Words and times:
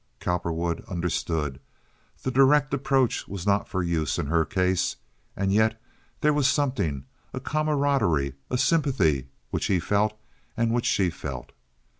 Cowperwood 0.19 0.83
understood. 0.89 1.59
The 2.23 2.31
direct 2.31 2.73
approach 2.73 3.27
was 3.27 3.45
not 3.45 3.69
for 3.69 3.83
use 3.83 4.17
in 4.17 4.25
her 4.25 4.43
case; 4.45 4.95
and 5.37 5.53
yet 5.53 5.79
there 6.21 6.33
was 6.33 6.47
something, 6.49 7.05
a 7.35 7.39
camaraderie, 7.39 8.33
a 8.49 8.57
sympathy 8.57 9.27
which 9.51 9.65
he 9.67 9.79
felt 9.79 10.17
and 10.57 10.73
which 10.73 10.87
she 10.87 11.11
felt. 11.11 11.51